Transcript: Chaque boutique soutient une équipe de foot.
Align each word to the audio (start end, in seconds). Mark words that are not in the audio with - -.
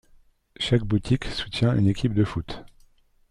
Chaque 0.57 0.81
boutique 0.83 1.25
soutient 1.25 1.75
une 1.77 1.87
équipe 1.87 2.15
de 2.15 2.23
foot. 2.23 2.63